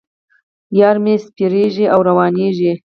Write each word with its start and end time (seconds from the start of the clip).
یار 0.79 0.95
مې 1.03 1.15
سپریږي 1.25 1.85
او 1.93 1.99
روانېږي. 2.07 2.73